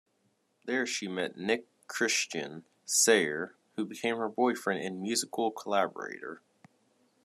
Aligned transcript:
There 0.65 0.87
she 0.87 1.07
met 1.07 1.37
Nick 1.37 1.67
Christian 1.87 2.65
Sayer, 2.85 3.53
who 3.75 3.85
became 3.85 4.17
her 4.17 4.29
boyfriend 4.29 4.81
and 4.83 4.99
musical 4.99 5.51
collaborator. 5.51 6.41